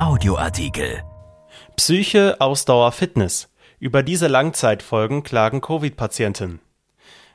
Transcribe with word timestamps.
Audioartikel. 0.00 1.04
Psyche, 1.76 2.40
Ausdauer, 2.40 2.90
Fitness. 2.90 3.48
Über 3.78 4.02
diese 4.02 4.26
Langzeitfolgen 4.26 5.22
klagen 5.22 5.60
Covid-Patienten. 5.60 6.60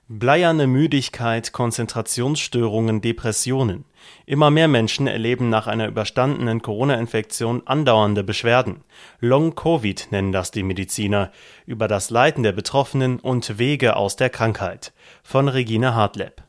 Bleierne 0.09 0.67
Müdigkeit, 0.67 1.53
Konzentrationsstörungen, 1.53 2.99
Depressionen. 2.99 3.85
Immer 4.25 4.51
mehr 4.51 4.67
Menschen 4.67 5.07
erleben 5.07 5.49
nach 5.49 5.67
einer 5.67 5.87
überstandenen 5.87 6.61
Corona-Infektion 6.61 7.65
andauernde 7.65 8.25
Beschwerden. 8.25 8.83
Long-Covid 9.21 10.09
nennen 10.11 10.33
das 10.33 10.51
die 10.51 10.63
Mediziner. 10.63 11.31
Über 11.65 11.87
das 11.87 12.09
Leiden 12.09 12.43
der 12.43 12.51
Betroffenen 12.51 13.21
und 13.21 13.57
Wege 13.57 13.95
aus 13.95 14.17
der 14.17 14.29
Krankheit. 14.29 14.91
Von 15.23 15.47
Regine 15.47 15.95
Hartleb. 15.95 16.43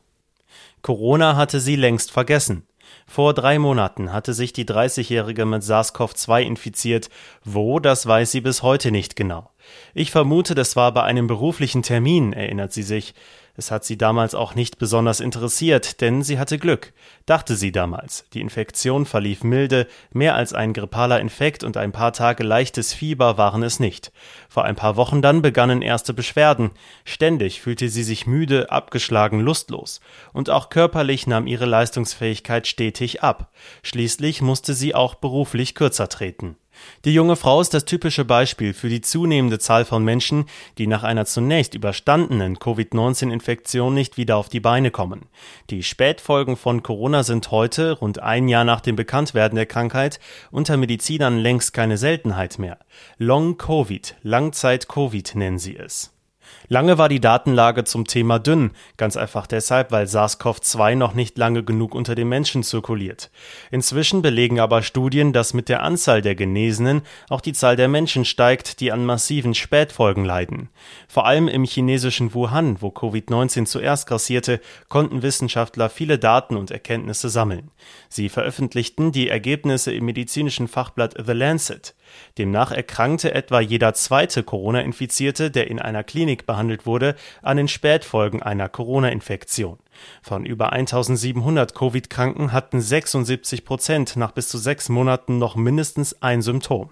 Corona 0.82 1.36
hatte 1.36 1.61
sie 1.61 1.77
längst 1.77 2.11
vergessen. 2.11 2.66
Vor 3.07 3.34
drei 3.34 3.59
Monaten 3.59 4.12
hatte 4.12 4.34
sich 4.34 4.52
die 4.52 4.64
30-Jährige 4.64 5.45
mit 5.45 5.62
SARS-CoV-2 5.62 6.42
infiziert. 6.42 7.10
Wo, 7.45 7.80
das 7.80 8.06
weiß 8.06 8.30
sie 8.30 8.41
bis 8.41 8.62
heute 8.62 8.91
nicht 8.91 9.16
genau. 9.16 9.51
Ich 9.95 10.10
vermute, 10.10 10.55
das 10.55 10.77
war 10.77 10.92
bei 10.92 11.02
einem 11.02 11.27
beruflichen 11.27 11.83
Termin, 11.83 12.33
erinnert 12.33 12.73
sie 12.73 12.83
sich. 12.83 13.14
Es 13.56 13.70
hat 13.70 13.84
sie 13.84 13.98
damals 13.98 14.34
auch 14.34 14.54
nicht 14.54 14.78
besonders 14.78 15.20
interessiert, 15.20 16.00
denn 16.00 16.22
sie 16.22 16.38
hatte 16.38 16.58
Glück, 16.58 16.92
dachte 17.27 17.56
sie 17.56 17.72
damals. 17.72 18.24
Die 18.32 18.41
Infektion 18.41 19.06
verlief 19.06 19.42
milde, 19.42 19.86
mehr 20.12 20.34
als 20.34 20.52
ein 20.52 20.72
grippaler 20.72 21.20
Infekt 21.20 21.64
und 21.64 21.77
ein 21.77 21.92
paar 21.92 22.12
Tage 22.12 22.42
leichtes 22.42 22.92
Fieber 22.92 23.38
waren 23.38 23.62
es 23.62 23.80
nicht. 23.80 24.12
Vor 24.48 24.64
ein 24.64 24.77
paar 24.77 24.96
Wochen 24.96 25.22
dann 25.22 25.42
begannen 25.42 25.82
erste 25.82 26.14
Beschwerden. 26.14 26.70
Ständig 27.05 27.60
fühlte 27.60 27.88
sie 27.88 28.05
sich 28.05 28.27
müde, 28.27 28.70
abgeschlagen, 28.70 29.41
lustlos. 29.41 30.00
Und 30.32 30.50
auch 30.50 30.69
körperlich 30.69 31.27
nahm 31.27 31.46
ihre 31.46 31.66
Leistungsfähigkeit 31.66 32.66
stetig 32.66 33.22
ab. 33.22 33.52
Schließlich 33.82 34.42
musste 34.42 34.74
sie 34.74 34.94
auch 34.94 35.14
beruflich 35.14 35.74
kürzer 35.74 36.08
treten. 36.08 36.56
Die 37.05 37.14
junge 37.14 37.36
Frau 37.36 37.61
ist 37.61 37.75
das 37.75 37.84
typische 37.84 38.25
Beispiel 38.25 38.75
für 38.75 38.89
die 38.89 39.00
zunehmende 39.00 39.59
Zahl 39.59 39.84
von 39.84 40.05
Menschen, 40.05 40.45
die 40.78 40.87
nach 40.87 41.03
einer 41.03 41.25
zunächst 41.25 41.75
überstandenen 41.75 42.59
Covid-19-Infektion 42.59 43.95
nicht 43.95 44.17
wieder 44.17 44.37
auf 44.37 44.48
die 44.48 44.61
Beine 44.61 44.91
kommen. 44.91 45.27
Die 45.70 45.83
Spätfolgen 45.83 46.56
von 46.56 46.83
Corona 46.83 47.22
sind 47.22 47.50
heute, 47.50 47.92
rund 47.92 48.20
ein 48.20 48.48
Jahr 48.48 48.64
nach 48.64 48.81
dem 48.81 48.97
Bekanntwerden 48.97 49.56
der 49.56 49.67
Krankheit, 49.67 50.20
unter 50.50 50.77
Medizinern 50.77 51.39
längst 51.39 51.72
keine 51.72 51.97
Seltenheit 51.97 52.59
mehr. 52.59 52.78
Long 53.19 53.56
Covid, 53.56 54.17
Langzeit 54.22 54.89
Covid 54.89 55.34
nennen 55.34 55.59
sie 55.59 55.77
es. 55.77 56.12
Lange 56.69 56.98
war 56.98 57.09
die 57.09 57.20
Datenlage 57.20 57.83
zum 57.84 58.06
Thema 58.06 58.39
dünn, 58.39 58.70
ganz 58.97 59.17
einfach 59.17 59.48
deshalb, 59.48 59.91
weil 59.91 60.06
SARS-CoV-2 60.06 60.95
noch 60.95 61.15
nicht 61.15 61.37
lange 61.37 61.65
genug 61.65 61.97
unter 61.97 62.15
den 62.15 62.29
Menschen 62.29 62.62
zirkuliert. 62.62 63.31
Inzwischen 63.73 64.23
belegen 64.23 64.61
aber 64.61 64.83
Studien, 64.83 65.33
dass 65.33 65.53
mit 65.53 65.69
der 65.69 65.83
Anzahl 65.83 66.23
der 66.23 66.37
Genesenen 66.37 67.03
auch 67.28 67.41
die 67.41 67.55
Zahl 67.55 67.75
der 67.75 67.89
Menschen 67.89 68.25
steigt, 68.25 68.78
die 68.78 68.93
an 68.93 69.05
massiven 69.05 69.55
Spätfolgen 69.55 70.25
leiden. 70.25 70.69
Vor 71.09 71.27
allem 71.27 71.48
im 71.48 71.65
chinesischen 71.65 72.34
Wuhan, 72.34 72.81
wo 72.81 72.89
Covid-19 72.89 73.67
zuerst 73.67 74.06
grassierte, 74.06 74.61
konnten 74.89 75.23
Wissenschaftler 75.23 75.91
viele 75.91 76.19
Daten 76.21 76.56
und 76.56 76.71
Erkenntnisse 76.71 77.31
sammeln. 77.31 77.73
Sie 78.09 78.28
veröffentlichten 78.28 79.11
die 79.11 79.28
Ergebnisse 79.28 79.93
im 79.93 80.05
medizinischen 80.05 80.69
Fachblatt 80.69 81.15
The 81.25 81.33
Lancet. 81.33 81.95
Demnach 82.39 82.72
erkrankte 82.72 83.34
etwa 83.34 83.61
jeder 83.61 83.94
zweite 83.94 84.42
Corona-Infizierte, 84.42 85.50
der 85.50 85.69
in 85.69 85.78
einer 85.78 86.05
Klinik 86.05 86.47
behandelt 86.47 86.86
wurde, 86.86 87.14
an 87.42 87.56
den 87.56 87.69
Spätfolgen 87.69 88.42
einer 88.42 88.69
Corona-Infektion. 88.69 89.78
Von 90.22 90.44
über 90.44 90.72
1700 90.72 91.75
Covid-Kranken 91.75 92.53
hatten 92.53 92.81
76 92.81 93.64
Prozent 93.64 94.16
nach 94.16 94.33
bis 94.33 94.48
zu 94.48 94.58
sechs 94.58 94.88
Monaten 94.88 95.38
noch 95.38 95.56
mindestens 95.56 96.22
ein 96.22 96.42
Symptom. 96.42 96.91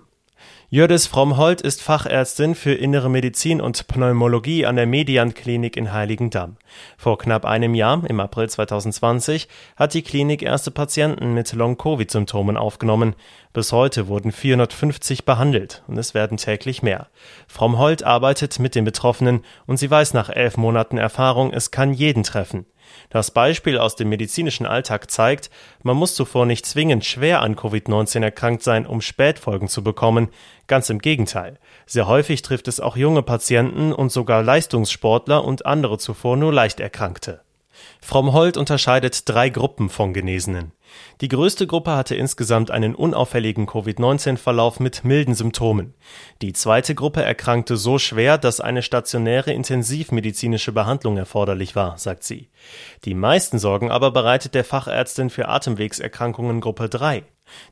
Jördis 0.70 1.06
Frommholt 1.06 1.62
ist 1.62 1.80
Fachärztin 1.82 2.54
für 2.54 2.74
Innere 2.74 3.08
Medizin 3.08 3.60
und 3.62 3.86
Pneumologie 3.88 4.66
an 4.66 4.76
der 4.76 4.86
Median 4.86 5.32
Klinik 5.32 5.78
in 5.78 5.92
Heiligendamm. 5.94 6.56
Vor 6.98 7.16
knapp 7.16 7.46
einem 7.46 7.74
Jahr, 7.74 8.02
im 8.06 8.20
April 8.20 8.50
2020, 8.50 9.48
hat 9.76 9.94
die 9.94 10.02
Klinik 10.02 10.42
erste 10.42 10.70
Patienten 10.70 11.32
mit 11.32 11.52
Long-Covid-Symptomen 11.54 12.58
aufgenommen. 12.58 13.14
Bis 13.54 13.72
heute 13.72 14.08
wurden 14.08 14.30
450 14.30 15.24
behandelt 15.24 15.82
und 15.88 15.96
es 15.96 16.12
werden 16.12 16.36
täglich 16.36 16.82
mehr. 16.82 17.08
Frommholt 17.46 18.04
arbeitet 18.04 18.58
mit 18.58 18.74
den 18.74 18.84
Betroffenen 18.84 19.44
und 19.66 19.78
sie 19.78 19.90
weiß 19.90 20.12
nach 20.12 20.28
elf 20.28 20.58
Monaten 20.58 20.98
Erfahrung, 20.98 21.50
es 21.52 21.70
kann 21.70 21.94
jeden 21.94 22.24
treffen. 22.24 22.66
Das 23.10 23.30
Beispiel 23.30 23.78
aus 23.78 23.96
dem 23.96 24.08
medizinischen 24.08 24.66
Alltag 24.66 25.10
zeigt, 25.10 25.50
man 25.82 25.96
muss 25.96 26.14
zuvor 26.14 26.46
nicht 26.46 26.66
zwingend 26.66 27.04
schwer 27.04 27.42
an 27.42 27.56
Covid-19 27.56 28.22
erkrankt 28.22 28.62
sein, 28.62 28.86
um 28.86 29.00
Spätfolgen 29.00 29.68
zu 29.68 29.82
bekommen. 29.82 30.28
Ganz 30.66 30.90
im 30.90 30.98
Gegenteil. 30.98 31.58
Sehr 31.86 32.06
häufig 32.06 32.42
trifft 32.42 32.68
es 32.68 32.80
auch 32.80 32.96
junge 32.96 33.22
Patienten 33.22 33.92
und 33.92 34.12
sogar 34.12 34.42
Leistungssportler 34.42 35.44
und 35.44 35.66
andere 35.66 35.98
zuvor 35.98 36.36
nur 36.36 36.52
leicht 36.52 36.80
Erkrankte. 36.80 37.40
Frommholt 38.00 38.56
unterscheidet 38.56 39.28
drei 39.28 39.48
Gruppen 39.50 39.88
von 39.88 40.12
Genesenen. 40.12 40.72
Die 41.20 41.28
größte 41.28 41.66
Gruppe 41.66 41.92
hatte 41.92 42.14
insgesamt 42.14 42.70
einen 42.70 42.94
unauffälligen 42.94 43.66
Covid-19-Verlauf 43.66 44.80
mit 44.80 45.04
milden 45.04 45.34
Symptomen. 45.34 45.94
Die 46.40 46.52
zweite 46.52 46.94
Gruppe 46.94 47.22
erkrankte 47.22 47.76
so 47.76 47.98
schwer, 47.98 48.38
dass 48.38 48.60
eine 48.60 48.82
stationäre 48.82 49.52
intensivmedizinische 49.52 50.72
Behandlung 50.72 51.16
erforderlich 51.16 51.76
war, 51.76 51.98
sagt 51.98 52.24
sie. 52.24 52.50
Die 53.04 53.14
meisten 53.14 53.58
Sorgen 53.58 53.90
aber 53.90 54.10
bereitet 54.10 54.54
der 54.54 54.64
Fachärztin 54.64 55.30
für 55.30 55.48
Atemwegserkrankungen 55.48 56.60
Gruppe 56.60 56.88
3. 56.88 57.24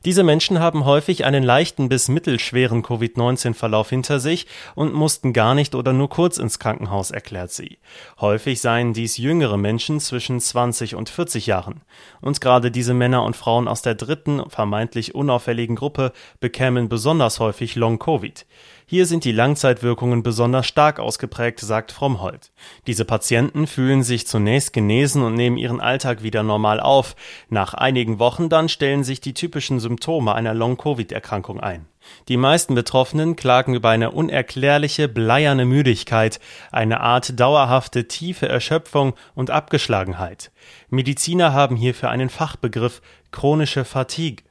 Diese 0.05 0.23
Menschen 0.23 0.59
haben 0.59 0.85
häufig 0.85 1.25
einen 1.25 1.43
leichten 1.43 1.89
bis 1.89 2.07
mittelschweren 2.07 2.83
Covid-19-Verlauf 2.83 3.89
hinter 3.89 4.19
sich 4.19 4.47
und 4.75 4.93
mussten 4.93 5.33
gar 5.33 5.55
nicht 5.55 5.75
oder 5.75 5.93
nur 5.93 6.09
kurz 6.09 6.37
ins 6.37 6.59
Krankenhaus, 6.59 7.11
erklärt 7.11 7.51
sie. 7.51 7.77
Häufig 8.19 8.61
seien 8.61 8.93
dies 8.93 9.17
jüngere 9.17 9.57
Menschen 9.57 9.99
zwischen 9.99 10.39
20 10.39 10.95
und 10.95 11.09
40 11.09 11.47
Jahren. 11.47 11.81
Und 12.21 12.41
gerade 12.41 12.71
diese 12.71 12.93
Männer 12.93 13.23
und 13.23 13.35
Frauen 13.35 13.67
aus 13.67 13.81
der 13.81 13.95
dritten, 13.95 14.49
vermeintlich 14.49 15.15
unauffälligen 15.15 15.75
Gruppe 15.75 16.13
bekämen 16.39 16.89
besonders 16.89 17.39
häufig 17.39 17.75
Long-Covid. 17.75 18.45
Hier 18.89 19.05
sind 19.05 19.25
die 19.25 19.33
Langzeitwirkungen 19.33 20.23
besonders 20.23 20.65
stark 20.65 21.01
ausgeprägt, 21.01 21.59
sagt 21.59 21.91
Frommholt. 21.91 22.53
Diese 22.87 23.03
Patienten 23.03 23.67
fühlen 23.67 24.01
sich 24.01 24.27
zunächst 24.27 24.71
genesen 24.71 25.23
und 25.23 25.33
nehmen 25.33 25.57
ihren 25.57 25.81
Alltag 25.81 26.23
wieder 26.23 26.41
normal 26.41 26.79
auf. 26.79 27.17
Nach 27.49 27.73
einigen 27.73 28.17
Wochen 28.19 28.47
dann 28.47 28.69
stellen 28.69 29.03
sich 29.03 29.19
die 29.19 29.33
typischen 29.33 29.81
Symptome 29.81 30.33
einer 30.33 30.53
Long-Covid-Erkrankung 30.53 31.59
ein. 31.59 31.85
Die 32.29 32.37
meisten 32.37 32.75
Betroffenen 32.75 33.35
klagen 33.35 33.73
über 33.73 33.89
eine 33.89 34.11
unerklärliche 34.11 35.09
bleierne 35.09 35.65
Müdigkeit, 35.65 36.39
eine 36.71 37.01
Art 37.01 37.37
dauerhafte 37.37 38.07
tiefe 38.07 38.47
Erschöpfung 38.47 39.15
und 39.35 39.51
Abgeschlagenheit. 39.51 40.49
Mediziner 40.89 41.51
haben 41.51 41.75
hierfür 41.75 42.09
einen 42.09 42.29
Fachbegriff 42.29 43.01
chronische 43.31 43.83
Fatigue. 43.83 44.46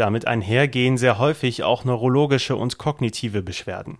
Damit 0.00 0.26
einhergehen 0.26 0.96
sehr 0.96 1.18
häufig 1.18 1.62
auch 1.62 1.84
neurologische 1.84 2.56
und 2.56 2.78
kognitive 2.78 3.42
Beschwerden. 3.42 3.98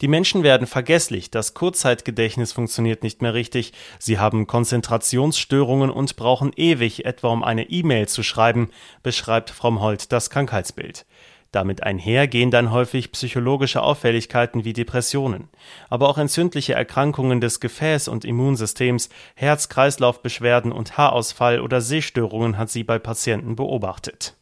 Die 0.00 0.08
Menschen 0.08 0.42
werden 0.42 0.66
vergesslich, 0.66 1.30
das 1.30 1.54
Kurzzeitgedächtnis 1.54 2.50
funktioniert 2.50 3.04
nicht 3.04 3.22
mehr 3.22 3.34
richtig, 3.34 3.72
sie 4.00 4.18
haben 4.18 4.48
Konzentrationsstörungen 4.48 5.90
und 5.90 6.16
brauchen 6.16 6.50
ewig, 6.56 7.04
etwa 7.04 7.28
um 7.28 7.44
eine 7.44 7.70
E-Mail 7.70 8.08
zu 8.08 8.24
schreiben, 8.24 8.70
beschreibt 9.04 9.50
Frommholt 9.50 10.10
das 10.10 10.28
Krankheitsbild. 10.30 11.06
Damit 11.52 11.84
einher 11.84 12.26
gehen 12.26 12.50
dann 12.50 12.72
häufig 12.72 13.12
psychologische 13.12 13.80
Auffälligkeiten 13.80 14.64
wie 14.64 14.72
Depressionen, 14.72 15.50
aber 15.88 16.08
auch 16.08 16.18
entzündliche 16.18 16.74
Erkrankungen 16.74 17.40
des 17.40 17.62
Gefäß- 17.62 18.10
und 18.10 18.24
Immunsystems, 18.24 19.08
Herz-Kreislauf-Beschwerden 19.36 20.72
und 20.72 20.98
Haarausfall 20.98 21.60
oder 21.60 21.80
Sehstörungen 21.80 22.58
hat 22.58 22.70
sie 22.70 22.82
bei 22.82 22.98
Patienten 22.98 23.54
beobachtet. 23.54 24.34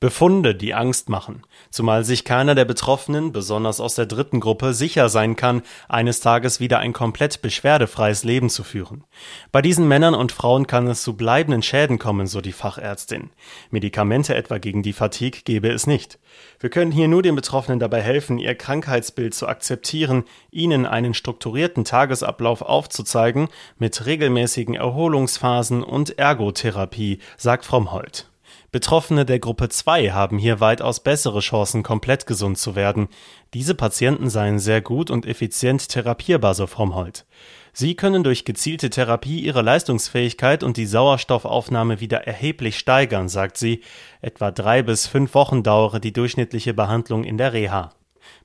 Befunde, 0.00 0.54
die 0.54 0.74
Angst 0.74 1.08
machen, 1.08 1.44
zumal 1.70 2.04
sich 2.04 2.24
keiner 2.24 2.54
der 2.54 2.66
Betroffenen, 2.66 3.32
besonders 3.32 3.80
aus 3.80 3.94
der 3.94 4.04
dritten 4.04 4.38
Gruppe, 4.38 4.74
sicher 4.74 5.08
sein 5.08 5.34
kann, 5.34 5.62
eines 5.88 6.20
Tages 6.20 6.60
wieder 6.60 6.78
ein 6.78 6.92
komplett 6.92 7.40
beschwerdefreies 7.40 8.22
Leben 8.22 8.50
zu 8.50 8.64
führen. 8.64 9.04
Bei 9.50 9.62
diesen 9.62 9.88
Männern 9.88 10.14
und 10.14 10.30
Frauen 10.30 10.66
kann 10.66 10.88
es 10.88 11.02
zu 11.02 11.16
bleibenden 11.16 11.62
Schäden 11.62 11.98
kommen, 11.98 12.26
so 12.26 12.42
die 12.42 12.52
Fachärztin. 12.52 13.30
Medikamente 13.70 14.34
etwa 14.34 14.58
gegen 14.58 14.82
die 14.82 14.92
Fatigue 14.92 15.40
gäbe 15.42 15.70
es 15.70 15.86
nicht. 15.86 16.18
Wir 16.60 16.68
können 16.68 16.92
hier 16.92 17.08
nur 17.08 17.22
den 17.22 17.34
Betroffenen 17.34 17.78
dabei 17.78 18.02
helfen, 18.02 18.38
ihr 18.38 18.54
Krankheitsbild 18.54 19.34
zu 19.34 19.48
akzeptieren, 19.48 20.24
ihnen 20.50 20.84
einen 20.84 21.14
strukturierten 21.14 21.84
Tagesablauf 21.84 22.60
aufzuzeigen, 22.60 23.48
mit 23.78 24.04
regelmäßigen 24.04 24.74
Erholungsphasen 24.74 25.82
und 25.82 26.18
Ergotherapie, 26.18 27.20
sagt 27.38 27.64
Frommholt. 27.64 28.28
Betroffene 28.74 29.24
der 29.24 29.38
Gruppe 29.38 29.68
2 29.68 30.10
haben 30.10 30.36
hier 30.36 30.58
weitaus 30.58 30.98
bessere 30.98 31.38
Chancen, 31.38 31.84
komplett 31.84 32.26
gesund 32.26 32.58
zu 32.58 32.74
werden. 32.74 33.06
Diese 33.54 33.76
Patienten 33.76 34.28
seien 34.30 34.58
sehr 34.58 34.80
gut 34.80 35.12
und 35.12 35.26
effizient 35.26 35.88
therapierbar, 35.88 36.54
so 36.54 36.66
Frommholt. 36.66 37.24
Sie 37.72 37.94
können 37.94 38.24
durch 38.24 38.44
gezielte 38.44 38.90
Therapie 38.90 39.38
ihre 39.38 39.62
Leistungsfähigkeit 39.62 40.64
und 40.64 40.76
die 40.76 40.86
Sauerstoffaufnahme 40.86 42.00
wieder 42.00 42.26
erheblich 42.26 42.76
steigern, 42.76 43.28
sagt 43.28 43.58
sie. 43.58 43.80
Etwa 44.20 44.50
drei 44.50 44.82
bis 44.82 45.06
fünf 45.06 45.36
Wochen 45.36 45.62
dauere 45.62 46.00
die 46.00 46.12
durchschnittliche 46.12 46.74
Behandlung 46.74 47.22
in 47.22 47.38
der 47.38 47.52
Reha. 47.52 47.92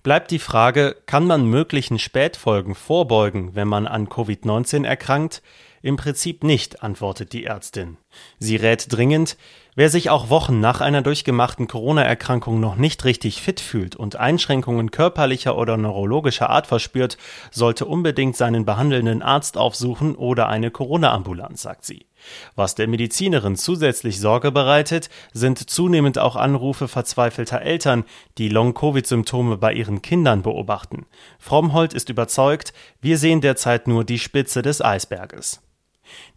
Bleibt 0.03 0.31
die 0.31 0.39
Frage, 0.39 0.95
kann 1.05 1.25
man 1.25 1.45
möglichen 1.45 1.99
Spätfolgen 1.99 2.75
vorbeugen, 2.75 3.55
wenn 3.55 3.67
man 3.67 3.87
an 3.87 4.07
Covid-19 4.07 4.85
erkrankt? 4.85 5.41
Im 5.81 5.95
Prinzip 5.95 6.43
nicht, 6.43 6.83
antwortet 6.83 7.31
die 7.31 7.45
Ärztin. 7.45 7.97
Sie 8.37 8.57
rät 8.57 8.87
dringend, 8.89 9.37
wer 9.75 9.89
sich 9.89 10.09
auch 10.09 10.29
Wochen 10.29 10.59
nach 10.59 10.81
einer 10.81 11.01
durchgemachten 11.01 11.67
Corona-Erkrankung 11.67 12.59
noch 12.59 12.75
nicht 12.75 13.05
richtig 13.05 13.41
fit 13.41 13.61
fühlt 13.61 13.95
und 13.95 14.17
Einschränkungen 14.17 14.91
körperlicher 14.91 15.57
oder 15.57 15.77
neurologischer 15.77 16.49
Art 16.49 16.67
verspürt, 16.67 17.17
sollte 17.51 17.85
unbedingt 17.85 18.35
seinen 18.35 18.65
behandelnden 18.65 19.21
Arzt 19.21 19.57
aufsuchen 19.57 20.15
oder 20.15 20.49
eine 20.49 20.69
Corona-Ambulanz, 20.69 21.61
sagt 21.61 21.85
sie. 21.85 22.08
Was 22.55 22.75
der 22.75 22.87
Medizinerin 22.87 23.55
zusätzlich 23.55 24.19
Sorge 24.19 24.51
bereitet, 24.51 25.09
sind 25.33 25.69
zunehmend 25.69 26.19
auch 26.19 26.35
Anrufe 26.35 26.87
verzweifelter 26.87 27.61
Eltern, 27.61 28.03
die 28.37 28.49
Long-Covid-Symptome 28.49 29.57
bei 29.57 29.73
ihren 29.73 30.01
Kindern 30.01 30.41
beobachten. 30.41 31.05
Frommhold 31.39 31.93
ist 31.93 32.09
überzeugt, 32.09 32.73
wir 33.01 33.17
sehen 33.17 33.41
derzeit 33.41 33.87
nur 33.87 34.03
die 34.03 34.19
Spitze 34.19 34.61
des 34.61 34.81
Eisberges. 34.81 35.61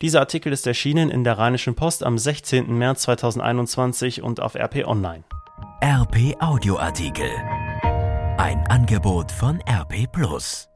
Dieser 0.00 0.20
Artikel 0.20 0.52
ist 0.52 0.66
erschienen 0.66 1.10
in 1.10 1.24
der 1.24 1.38
Rheinischen 1.38 1.74
Post 1.74 2.04
am 2.04 2.18
16. 2.18 2.76
März 2.76 3.02
2021 3.02 4.22
und 4.22 4.40
auf 4.40 4.54
RP 4.54 4.86
Online. 4.86 5.24
RP 5.82 6.36
Audioartikel. 6.40 7.30
Ein 8.38 8.64
Angebot 8.68 9.30
von 9.32 9.60
RP 9.68 10.10
Plus. 10.10 10.71